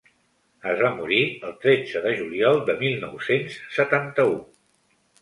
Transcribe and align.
Es 0.71 0.79
va 0.85 0.89
morir 0.99 1.19
el 1.51 1.53
tretze 1.67 2.03
de 2.07 2.15
juliol 2.23 2.59
de 2.73 2.77
mil 2.83 2.99
nou-cents 3.07 3.63
setanta-u. 3.81 4.39